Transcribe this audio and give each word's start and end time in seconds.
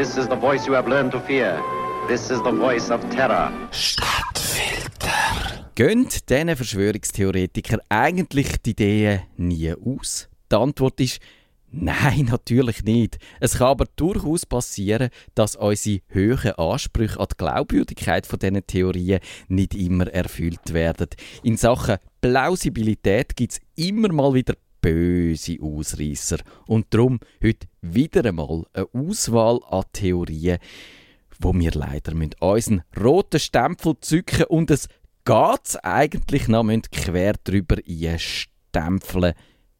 This 0.00 0.16
is 0.16 0.28
the 0.28 0.36
voice 0.36 0.66
you 0.66 0.72
have 0.72 0.88
learned 0.88 1.12
to 1.12 1.20
fear. 1.20 1.62
This 2.08 2.30
is 2.30 2.38
the 2.42 2.52
voice 2.52 2.90
of 2.90 3.06
terror. 3.10 3.52
Stadtfilter. 3.70 5.12
Gehen 5.74 6.08
diesen 6.08 6.56
Verschwörungstheoretikern 6.56 7.80
eigentlich 7.90 8.62
die 8.62 8.70
Ideen 8.70 9.20
nie 9.36 9.74
aus? 9.74 10.30
Die 10.50 10.56
Antwort 10.56 10.98
ist 11.00 11.20
Nein, 11.70 12.24
natürlich 12.30 12.82
nicht. 12.82 13.18
Es 13.40 13.58
kann 13.58 13.66
aber 13.68 13.84
durchaus 13.96 14.46
passieren, 14.46 15.10
dass 15.34 15.54
unsere 15.54 16.00
hohen 16.14 16.52
Ansprüche 16.52 17.20
an 17.20 17.26
die 17.30 17.36
Glaubwürdigkeit 17.36 18.26
von 18.26 18.38
diesen 18.38 18.66
Theorien 18.66 19.20
nicht 19.48 19.74
immer 19.74 20.06
erfüllt 20.06 20.72
werden. 20.72 21.08
In 21.42 21.58
Sachen 21.58 21.98
Plausibilität 22.22 23.36
gibt 23.36 23.52
es 23.52 23.60
immer 23.76 24.10
mal 24.10 24.32
wieder 24.32 24.54
böse 24.80 25.58
Ausreißer. 25.60 26.38
Und 26.66 26.86
darum 26.90 27.20
heute 27.42 27.66
wieder 27.82 28.24
einmal 28.24 28.64
eine 28.72 28.88
Auswahl 28.92 29.60
an 29.68 29.84
Theorien, 29.92 30.58
wo 31.38 31.54
wir 31.54 31.72
leider 31.72 32.12
unseren 32.40 32.82
roten 32.98 33.40
Stempel 33.40 33.94
zücken 34.00 34.44
und 34.44 34.70
es 34.70 34.88
geht's 35.24 35.76
eigentlich 35.76 36.48
noch 36.48 36.66
quer 36.90 37.34
drüber 37.44 37.76
einstempeln. 37.88 39.34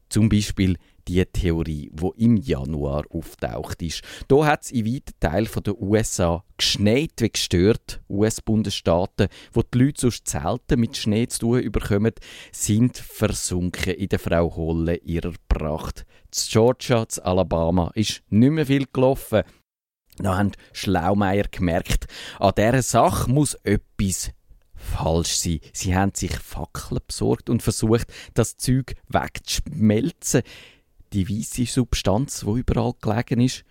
Zum 0.09 0.29
Beispiel 0.29 0.77
die 1.09 1.25
Theorie, 1.25 1.91
wo 1.93 2.11
im 2.13 2.37
Januar 2.37 3.05
auftaucht 3.11 3.83
ist. 3.83 4.03
Da 4.29 4.45
hat 4.47 4.65
es 4.65 4.71
in 4.71 4.87
weiten 4.87 5.15
Teilen 5.21 5.49
der 5.65 5.81
USA 5.81 6.45
geschneit 6.57 7.13
wie 7.19 7.31
gestört. 7.31 8.01
US-Bundesstaaten, 8.09 9.29
wo 9.53 9.63
die 9.63 9.79
Leute 9.79 10.01
sonst 10.01 10.29
selten 10.29 10.81
mit 10.81 10.97
Schnee 10.97 11.27
zu 11.27 11.41
tun 11.41 11.61
überkommen, 11.61 12.13
sind 12.53 12.97
versunken 12.97 13.95
in 13.95 14.09
der 14.09 14.19
Frau 14.19 14.55
Holle 14.55 14.97
ihrer 14.97 15.33
Pracht. 15.49 16.07
Z 16.31 16.51
Georgia, 16.51 17.09
z 17.09 17.23
Alabama 17.25 17.91
ist 17.95 18.23
nicht 18.29 18.51
mehr 18.51 18.67
viel 18.67 18.87
gelaufen. 18.93 19.43
Da 20.19 20.37
haben 20.37 20.53
Schlaumeier 20.73 21.45
gemerkt, 21.51 22.07
an 22.39 22.53
dieser 22.57 22.83
Sache 22.83 23.31
muss 23.31 23.55
etwas 23.63 24.33
falsch 24.75 25.37
sein. 25.37 25.61
Sie 25.73 25.95
haben 25.95 26.13
sich 26.15 26.33
Fackeln 26.33 27.01
besorgt 27.07 27.51
und 27.51 27.63
versucht, 27.63 28.13
das 28.35 28.57
Zeug 28.57 28.95
wegzuschmelzen 29.09 30.43
die 31.13 31.29
weiße 31.29 31.67
Substanz, 31.67 32.45
wo 32.45 32.57
überall 32.57 32.95
gelegen 33.01 33.41
ist 33.41 33.65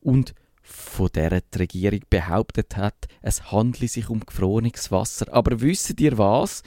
und 0.00 0.34
von 0.62 1.08
der 1.14 1.40
die 1.40 1.58
Regierung 1.58 2.00
behauptet 2.10 2.76
hat, 2.76 3.06
es 3.22 3.50
handle 3.50 3.88
sich 3.88 4.10
um 4.10 4.20
gefrorenes 4.20 4.90
Wasser. 4.90 5.32
Aber 5.32 5.60
wisst 5.60 5.98
ihr 6.00 6.18
was? 6.18 6.62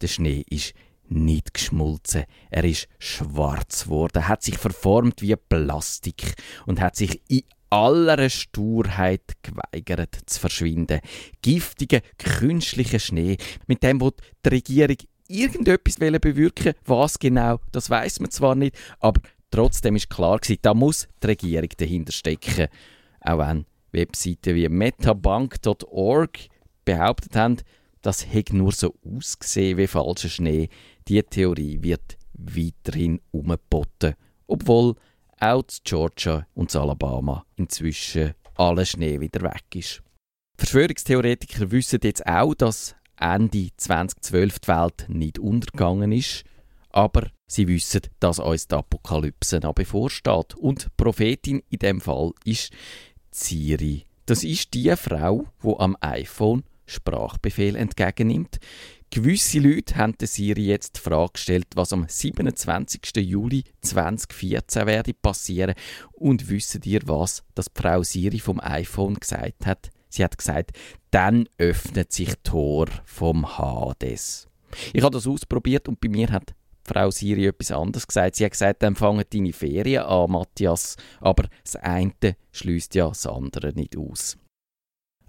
Der 0.00 0.08
Schnee 0.08 0.44
ist 0.50 0.74
nicht 1.08 1.54
geschmolzen. 1.54 2.24
Er 2.50 2.64
ist 2.64 2.88
schwarz 2.98 3.84
geworden, 3.84 4.26
hat 4.26 4.42
sich 4.42 4.58
verformt 4.58 5.22
wie 5.22 5.36
Plastik 5.36 6.34
und 6.66 6.80
hat 6.80 6.96
sich 6.96 7.22
in 7.28 7.42
aller 7.70 8.28
Sturheit 8.30 9.22
geweigert 9.42 10.16
zu 10.26 10.40
verschwinden. 10.40 11.00
Giftiger, 11.42 12.00
künstlicher 12.18 12.98
Schnee, 12.98 13.36
mit 13.66 13.82
dem 13.82 14.00
wo 14.00 14.10
die 14.44 14.48
Regierung 14.48 14.96
irgendetwas 15.28 15.96
bewirken 15.96 16.74
was 16.84 17.18
genau, 17.18 17.58
das 17.72 17.88
weiß 17.88 18.20
man 18.20 18.30
zwar 18.30 18.54
nicht, 18.54 18.76
aber 19.00 19.20
Trotzdem 19.54 19.94
ist 19.94 20.10
klar 20.10 20.40
gewesen, 20.40 20.58
da 20.62 20.74
muss 20.74 21.06
die 21.22 21.28
Regierung 21.28 21.68
dahinter 21.76 22.10
stecken. 22.10 22.66
Auch 23.20 23.38
wenn 23.38 23.66
Webseiten 23.92 24.56
wie 24.56 24.68
metabank.org 24.68 26.38
behauptet 26.84 27.36
haben, 27.36 27.58
das 28.02 28.26
hätte 28.26 28.56
nur 28.56 28.72
so 28.72 28.96
ausgesehen 29.06 29.78
wie 29.78 29.86
falscher 29.86 30.28
Schnee. 30.28 30.70
Die 31.06 31.22
Theorie 31.22 31.80
wird 31.80 32.18
weiterhin 32.32 33.20
umgeboten, 33.30 34.16
obwohl 34.48 34.96
auch 35.38 35.60
in 35.60 35.78
Georgia 35.84 36.44
und 36.54 36.74
Alabama 36.74 37.46
inzwischen 37.54 38.34
alles 38.56 38.88
Schnee 38.88 39.20
wieder 39.20 39.42
weg 39.42 39.66
ist. 39.76 40.02
Verschwörungstheoretiker 40.58 41.70
wissen 41.70 42.00
jetzt 42.02 42.26
auch, 42.26 42.54
dass 42.54 42.96
Ende 43.20 43.68
2012 43.76 44.58
die 44.58 44.68
Welt 44.68 45.06
nicht 45.06 45.38
untergegangen 45.38 46.10
ist, 46.10 46.42
aber 46.90 47.28
Sie 47.54 47.68
wissen, 47.68 48.00
dass 48.18 48.40
uns 48.40 48.66
die 48.66 48.74
Apokalypse 48.74 49.60
noch 49.60 49.74
bevorsteht. 49.74 50.56
Und 50.56 50.86
die 50.86 50.88
Prophetin 50.96 51.62
in 51.70 51.78
dem 51.78 52.00
Fall 52.00 52.32
ist 52.44 52.72
Siri. 53.30 54.06
Das 54.26 54.42
ist 54.42 54.74
die 54.74 54.92
Frau, 54.96 55.46
wo 55.60 55.78
am 55.78 55.96
iPhone 56.00 56.64
Sprachbefehl 56.84 57.76
entgegennimmt. 57.76 58.58
Gewisse 59.10 59.60
Leute 59.60 59.94
haben 59.94 60.16
Siri 60.20 60.66
jetzt 60.66 60.96
die 60.96 61.00
Frage 61.02 61.34
gestellt, 61.34 61.68
was 61.76 61.92
am 61.92 62.06
27. 62.08 63.18
Juli 63.18 63.62
2014 63.82 64.88
werde 64.88 65.14
passieren. 65.14 65.76
Und 66.10 66.50
wissen 66.50 66.80
ihr 66.84 67.02
was, 67.04 67.44
dass 67.54 67.66
die 67.66 67.80
Frau 67.80 68.02
Siri 68.02 68.40
vom 68.40 68.58
iPhone 68.58 69.14
gesagt 69.14 69.64
hat? 69.64 69.92
Sie 70.08 70.24
hat 70.24 70.36
gesagt, 70.36 70.72
dann 71.12 71.48
öffnet 71.58 72.12
sich 72.12 72.32
Tor 72.42 72.88
vom 73.04 73.58
Hades. 73.58 74.48
Ich 74.92 75.04
habe 75.04 75.14
das 75.14 75.28
ausprobiert 75.28 75.86
und 75.86 76.00
bei 76.00 76.08
mir 76.08 76.32
hat 76.32 76.52
Frau 76.86 77.10
Siri 77.10 77.46
etwas 77.46 77.70
anderes 77.70 78.06
gesagt. 78.06 78.36
Sie 78.36 78.44
hat 78.44 78.52
gesagt, 78.52 78.82
dann 78.82 78.94
fangen 78.94 79.24
deine 79.28 79.52
Ferien 79.52 80.04
an, 80.04 80.30
Matthias. 80.30 80.96
Aber 81.20 81.48
das 81.62 81.76
eine 81.76 82.36
schließt 82.52 82.94
ja 82.94 83.08
das 83.08 83.26
andere 83.26 83.72
nicht 83.74 83.96
aus. 83.96 84.36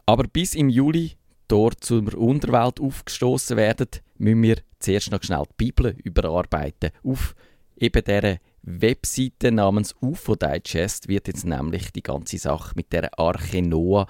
Aber 0.05 0.23
bis 0.23 0.53
im 0.53 0.69
Juli 0.69 1.13
dort 1.47 1.83
zur 1.83 2.15
Unterwelt 2.15 2.79
aufgestoßen 2.79 3.57
werden, 3.57 3.87
müssen 4.17 4.43
wir 4.43 4.57
zuerst 4.79 5.11
noch 5.11 5.23
schnell 5.23 5.43
die 5.43 5.65
Bibel 5.65 5.95
überarbeiten. 6.03 6.91
Auf 7.03 7.35
eben 7.77 8.03
dieser 8.03 8.37
Webseite 8.61 9.51
namens 9.51 9.95
UFO 10.01 10.35
Digest 10.35 11.07
wird 11.07 11.27
jetzt 11.27 11.45
nämlich 11.45 11.91
die 11.91 12.03
ganze 12.03 12.37
Sache 12.37 12.73
mit 12.75 12.91
der 12.91 13.17
Arche 13.19 13.61
Noah 13.61 14.07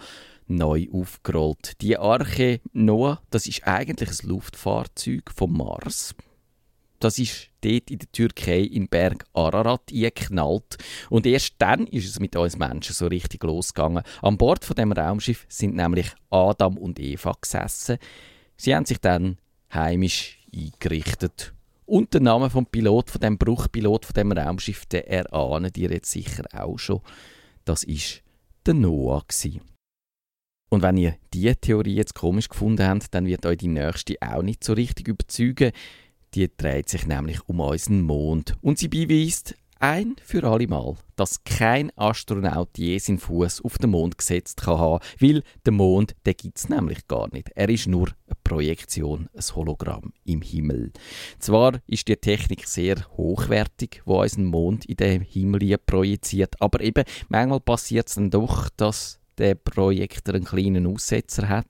neu 0.47 0.88
aufgerollt. 0.91 1.81
Die 1.81 1.97
Arche 1.97 2.62
Noah, 2.72 3.22
das 3.29 3.47
ist 3.47 3.67
eigentlich 3.67 4.09
ein 4.09 4.29
Luftfahrzeug 4.29 5.31
vom 5.31 5.57
Mars 5.57 6.16
das 7.05 7.19
ist 7.19 7.51
dort 7.61 7.91
in 7.91 7.99
der 7.99 8.11
Türkei 8.11 8.61
in 8.61 8.88
Berg 8.88 9.25
Ararat 9.33 9.91
eingeknallt. 9.91 10.77
Und 11.11 11.27
erst 11.27 11.53
dann 11.59 11.85
ist 11.85 12.09
es 12.09 12.19
mit 12.19 12.35
uns 12.35 12.57
Menschen 12.57 12.95
so 12.95 13.05
richtig 13.05 13.43
losgegangen. 13.43 14.01
An 14.23 14.38
Bord 14.38 14.66
von 14.66 14.75
dem 14.75 14.91
Raumschiff 14.91 15.45
sind 15.47 15.75
nämlich 15.75 16.07
Adam 16.31 16.79
und 16.79 16.99
Eva 16.99 17.35
gesessen. 17.39 17.99
Sie 18.57 18.75
haben 18.75 18.85
sich 18.85 18.97
dann 18.97 19.38
heimisch 19.71 20.39
eingerichtet. 20.51 21.53
Und 21.85 22.11
der 22.15 22.21
Name 22.21 22.49
vom 22.49 22.65
Pilot, 22.65 23.11
von 23.11 23.21
dem 23.21 23.38
Bruchpilot 23.38 24.05
von 24.05 24.13
dem 24.15 24.31
Raumschiff, 24.31 24.88
den 24.88 25.03
erahnen 25.03 25.71
ihr 25.77 25.91
jetzt 25.91 26.09
sicher 26.09 26.45
auch 26.53 26.79
schon. 26.79 27.01
Das 27.65 27.83
ist 27.83 28.23
der 28.65 28.73
Noah. 28.73 29.23
Und 30.69 30.81
wenn 30.81 30.97
ihr 30.97 31.17
diese 31.31 31.55
Theorie 31.55 31.97
jetzt 31.97 32.15
komisch 32.15 32.49
gefunden 32.49 32.88
habt, 32.88 33.13
dann 33.13 33.27
wird 33.27 33.45
euch 33.45 33.57
die 33.57 33.67
nächste 33.67 34.15
auch 34.21 34.41
nicht 34.41 34.63
so 34.63 34.73
richtig 34.73 35.07
überzeugen. 35.07 35.71
Die 36.35 36.51
dreht 36.56 36.90
sich 36.90 37.07
nämlich 37.07 37.40
um 37.47 37.62
unseren 37.62 38.01
Mond 38.01 38.57
und 38.62 38.78
sie 38.78 38.90
beweist 38.90 39.56
ein 39.79 40.18
für 40.22 40.44
alle 40.44 40.68
Mal, 40.68 40.96
dass 41.16 41.46
kein 41.46 41.97
Astronaut 41.97 42.78
je 42.78 42.97
seinen 42.97 43.19
Fuß 43.19 43.63
auf 43.63 43.78
den 43.78 43.91
Mond 43.91 44.18
gesetzt 44.18 44.62
kann 44.62 44.78
haben, 44.78 45.03
weil 45.22 45.44
der 45.66 45.72
Mond, 45.72 46.13
den 46.25 46.34
gibt 46.35 46.57
es 46.57 46.68
nämlich 46.68 47.07
gar 47.07 47.31
nicht. 47.31 47.51
Er 47.56 47.69
ist 47.69 47.88
nur 47.88 48.09
eine 48.28 48.35
Projektion, 48.44 49.29
ein 49.34 49.56
Hologramm 49.56 50.12
im 50.25 50.41
Himmel. 50.41 50.91
Zwar 51.40 51.79
ist 51.88 52.09
die 52.09 52.18
Technik 52.18 52.68
sehr 52.68 52.97
hochwertig, 53.16 54.01
wo 54.03 54.22
unseren 54.22 54.45
Mond 54.45 54.85
in 54.85 54.97
den 54.97 55.22
Himmel 55.22 55.78
projiziert, 55.78 56.62
aber 56.62 56.81
eben 56.81 57.06
manchmal 57.29 57.62
passiert 57.62 58.09
es 58.09 58.16
dann 58.16 58.29
doch, 58.29 58.69
dass 58.75 59.22
der 59.38 59.56
Projektor 59.56 60.35
einen 60.35 60.46
kleinen 60.46 60.88
Aussetzer 60.88 61.50
hat 61.50 61.68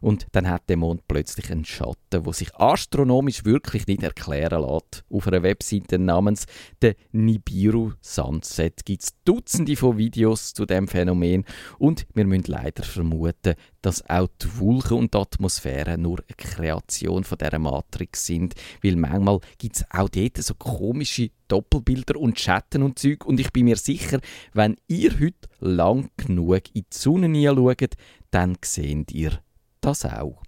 und 0.00 0.26
dann 0.32 0.48
hat 0.48 0.68
der 0.68 0.76
Mond 0.76 1.02
plötzlich 1.08 1.50
einen 1.50 1.64
Schatten, 1.64 2.24
wo 2.24 2.32
sich 2.32 2.54
astronomisch 2.54 3.44
wirklich 3.44 3.86
nicht 3.86 4.02
erklären 4.02 4.62
lässt. 4.62 5.04
Auf 5.10 5.26
einer 5.26 5.42
Webseite 5.42 5.98
namens 5.98 6.46
der 6.82 6.94
Nibiru 7.12 7.92
Sunset 8.00 8.84
gibt 8.84 9.02
es 9.02 9.10
Dutzende 9.24 9.76
von 9.76 9.98
Videos 9.98 10.54
zu 10.54 10.66
dem 10.66 10.88
Phänomen 10.88 11.44
und 11.78 12.06
wir 12.14 12.26
müssen 12.26 12.44
leider 12.46 12.82
vermuten, 12.82 13.54
dass 13.88 14.06
auch 14.10 14.28
die 14.42 14.58
Wolken 14.58 14.98
und 14.98 15.14
die 15.14 15.18
Atmosphäre 15.18 15.96
nur 15.96 16.18
eine 16.18 16.36
Kreation 16.36 17.24
von 17.24 17.38
dieser 17.38 17.58
Matrix 17.58 18.26
sind, 18.26 18.54
weil 18.82 18.96
manchmal 18.96 19.40
gibt 19.56 19.76
es 19.76 19.84
auch 19.90 20.10
dort 20.10 20.36
so 20.36 20.52
komische 20.56 21.30
Doppelbilder 21.48 22.20
und 22.20 22.38
Schatten 22.38 22.82
und 22.82 22.98
Zeug 22.98 23.24
und 23.24 23.40
ich 23.40 23.50
bin 23.50 23.64
mir 23.64 23.78
sicher, 23.78 24.20
wenn 24.52 24.76
ihr 24.88 25.18
heute 25.18 25.48
lang 25.60 26.10
genug 26.18 26.64
in 26.74 26.82
die 26.82 26.86
Sonne 26.90 27.28
hineinschaut, 27.28 27.94
dann 28.30 28.58
seht 28.62 29.10
ihr 29.12 29.40
das 29.80 30.04
auch. 30.04 30.42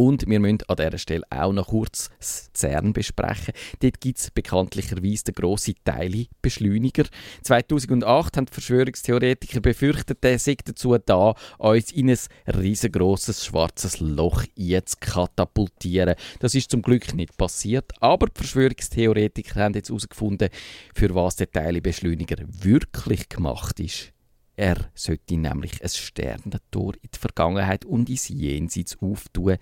Und 0.00 0.26
wir 0.26 0.40
müssen 0.40 0.60
an 0.66 0.76
dieser 0.76 0.96
Stelle 0.96 1.24
auch 1.28 1.52
noch 1.52 1.66
kurz 1.66 2.08
das 2.18 2.50
CERN 2.54 2.94
besprechen. 2.94 3.52
Dort 3.80 4.00
gibt 4.00 4.18
es 4.18 4.30
bekanntlicherweise 4.30 5.24
den 5.24 5.34
grossen 5.34 5.74
Teilbeschleuniger. 5.84 7.04
2008 7.42 8.38
haben 8.38 8.46
die 8.46 8.52
Verschwörungstheoretiker 8.54 9.60
befürchtet, 9.60 10.24
der 10.24 10.38
sei 10.38 10.56
dazu 10.64 10.96
da, 10.96 11.34
uns 11.58 11.92
in 11.92 12.08
ein 12.08 12.16
riesengroßes 12.46 13.44
schwarzes 13.44 14.00
Loch 14.00 14.44
zu 14.46 14.96
katapultieren. 15.00 16.14
Das 16.38 16.54
ist 16.54 16.70
zum 16.70 16.80
Glück 16.80 17.12
nicht 17.12 17.36
passiert, 17.36 17.92
aber 18.00 18.28
die 18.28 18.38
Verschwörungstheoretiker 18.38 19.60
haben 19.60 19.74
jetzt 19.74 19.90
herausgefunden, 19.90 20.48
für 20.94 21.14
was 21.14 21.36
der 21.36 21.50
Teilbeschleuniger 21.50 22.38
wirklich 22.48 23.28
gemacht 23.28 23.78
ist. 23.80 24.14
Er 24.60 24.90
sollte 24.94 25.38
nämlich 25.38 25.82
ein 25.82 25.88
Sternentor 25.88 26.92
in 27.00 27.08
die 27.14 27.18
Vergangenheit 27.18 27.86
und 27.86 28.10
ins 28.10 28.28
Jenseits 28.28 28.98
auftun. 29.00 29.56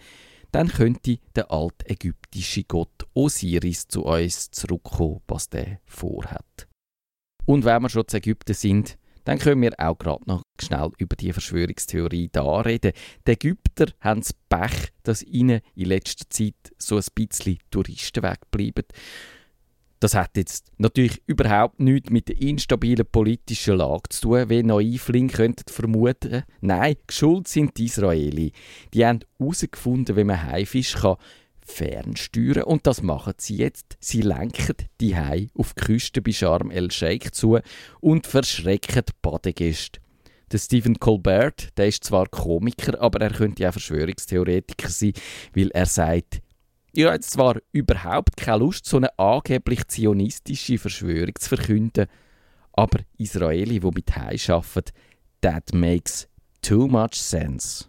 Dann 0.50 0.66
könnte 0.66 1.20
der 1.36 1.52
alte 1.52 1.88
ägyptische 1.88 2.64
Gott 2.64 3.06
Osiris 3.14 3.86
zu 3.86 4.06
uns 4.06 4.50
zurückkommen, 4.50 5.20
was 5.28 5.50
der 5.50 5.78
vorhat. 5.86 6.66
Und 7.46 7.64
wenn 7.64 7.80
wir 7.80 7.88
schon 7.88 8.08
zu 8.08 8.16
Ägypten 8.16 8.54
sind, 8.54 8.98
dann 9.22 9.38
können 9.38 9.62
wir 9.62 9.72
auch 9.78 9.96
gerade 9.96 10.24
noch 10.26 10.42
schnell 10.60 10.90
über 10.98 11.14
die 11.14 11.32
Verschwörungstheorie 11.32 12.30
da 12.32 12.62
reden. 12.62 12.90
Die 13.24 13.30
Ägypter 13.30 13.92
haben 14.00 14.22
das 14.22 14.32
Pech, 14.48 14.88
dass 15.04 15.22
ihnen 15.22 15.60
in 15.76 15.90
letzter 15.90 16.28
Zeit 16.28 16.74
so 16.76 16.96
ein 16.96 17.04
bisschen 17.14 17.60
Touristen 17.70 18.24
wegbleiben. 18.24 18.86
Das 20.00 20.14
hat 20.14 20.36
jetzt 20.36 20.70
natürlich 20.78 21.22
überhaupt 21.26 21.80
nichts 21.80 22.10
mit 22.10 22.28
der 22.28 22.40
instabilen 22.40 23.06
politischen 23.10 23.76
Lage 23.78 24.08
zu 24.10 24.20
tun, 24.20 24.48
wie 24.48 24.62
Naivling 24.62 25.28
könnten 25.28 25.72
vermuten. 25.72 26.44
Nein, 26.60 26.96
geschuld 27.06 27.48
sind 27.48 27.76
die 27.76 27.86
Israeli. 27.86 28.52
Die 28.94 29.04
haben 29.04 29.20
herausgefunden, 29.38 30.16
wie 30.16 30.24
man 30.24 30.44
Haifisch 30.44 30.94
kann 30.94 31.16
fernsteuern 31.68 32.62
und 32.62 32.86
das 32.86 33.02
machen 33.02 33.34
sie 33.38 33.56
jetzt. 33.56 33.96
Sie 34.00 34.22
lenken 34.22 34.74
die 35.00 35.16
Hai 35.16 35.48
auf 35.54 35.74
die 35.74 35.84
Küste 35.84 36.22
bei 36.22 36.32
Sharm 36.32 36.70
el-Sheikh 36.70 37.30
zu 37.32 37.58
und 38.00 38.26
verschrecken 38.26 39.04
Badegäste. 39.20 40.00
Der 40.50 40.58
Stephen 40.58 40.98
Colbert, 40.98 41.76
der 41.76 41.88
ist 41.88 42.04
zwar 42.04 42.26
Komiker, 42.26 42.98
aber 43.02 43.20
er 43.20 43.30
könnte 43.30 43.68
auch 43.68 43.72
Verschwörungstheoretiker 43.72 44.88
sein, 44.88 45.12
weil 45.54 45.70
er 45.72 45.84
sagt, 45.84 46.40
ich 46.98 47.04
habe 47.04 47.20
zwar 47.20 47.58
überhaupt 47.70 48.36
keine 48.36 48.58
Lust, 48.58 48.84
so 48.86 48.96
eine 48.96 49.16
angeblich 49.20 49.86
zionistische 49.86 50.78
Verschwörung 50.78 51.34
zu 51.38 51.50
verkünden, 51.50 52.08
aber 52.72 52.98
Israeli, 53.18 53.78
die 53.78 53.86
mit 53.86 54.16
Hai 54.16 54.36
arbeiten, 54.48 54.90
that 55.40 55.72
makes 55.72 56.26
too 56.60 56.88
much 56.88 57.14
sense. 57.14 57.84